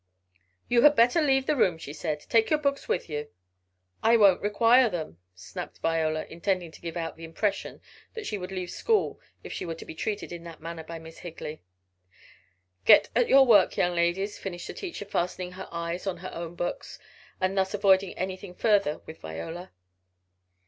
"You 0.67 0.81
had 0.81 0.95
better 0.95 1.21
leave 1.21 1.45
the 1.45 1.55
room," 1.55 1.77
she 1.77 1.93
said 1.93 2.21
"take 2.21 2.49
your 2.49 2.57
books 2.57 2.87
with 2.87 3.07
you." 3.07 3.27
"I 4.01 4.17
won't 4.17 4.41
require 4.41 4.89
them," 4.89 5.19
snapped 5.35 5.77
Viola, 5.77 6.25
intending 6.25 6.71
to 6.71 6.81
give 6.81 6.97
out 6.97 7.17
the 7.17 7.23
impression 7.23 7.81
that 8.15 8.25
she 8.25 8.35
would 8.39 8.51
leave 8.51 8.71
school 8.71 9.19
if 9.43 9.53
she 9.53 9.63
were 9.63 9.75
to 9.75 9.85
be 9.85 9.93
treated 9.93 10.31
in 10.31 10.43
that 10.43 10.59
manner 10.59 10.83
by 10.83 10.97
Miss 10.97 11.19
Higley. 11.19 11.61
"Get 12.83 13.09
at 13.15 13.29
your 13.29 13.45
work, 13.45 13.77
young 13.77 13.93
ladies," 13.93 14.39
finished 14.39 14.65
the 14.65 14.73
teacher, 14.73 15.05
fastening 15.05 15.51
her 15.51 15.67
eyes 15.69 16.07
on 16.07 16.17
her 16.17 16.33
own 16.33 16.55
books, 16.55 16.97
and 17.39 17.55
thus 17.55 17.75
avoiding 17.75 18.17
anything 18.17 18.55
further 18.55 19.01
with 19.05 19.19
Viola. 19.19 19.69